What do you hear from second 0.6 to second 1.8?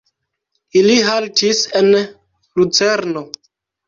Ili haltis